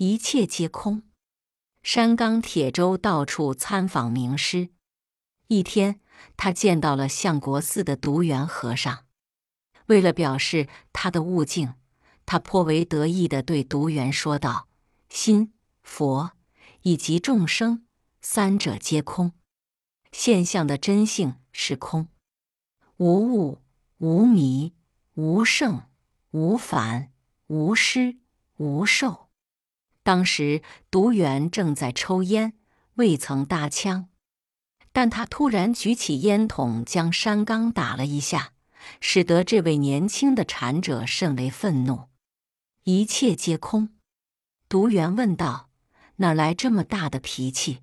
[0.00, 1.02] 一切皆空。
[1.82, 4.68] 山冈铁舟到处参访名师。
[5.48, 5.98] 一天，
[6.36, 9.06] 他见到了相国寺的独圆和尚。
[9.86, 11.74] 为了表示他的悟境，
[12.26, 14.68] 他颇为得意地对独圆说道
[15.10, 16.30] ：“心、佛
[16.82, 17.84] 以及众生
[18.20, 19.32] 三者皆空，
[20.12, 22.06] 现象的真性是空，
[22.98, 23.58] 无物、
[23.96, 24.74] 无迷、
[25.14, 25.88] 无胜、
[26.30, 27.10] 无反、
[27.48, 28.18] 无失、
[28.58, 29.26] 无受。”
[30.08, 32.54] 当时独圆正在抽烟，
[32.94, 34.08] 未曾搭腔，
[34.90, 38.54] 但他突然举起烟筒，将山冈打了一下。
[39.02, 42.08] 使得这位年轻的禅者甚为愤怒。
[42.84, 43.90] 一切皆空。
[44.66, 45.68] 独圆问道
[46.16, 47.80] ：“哪来这么大的脾气？”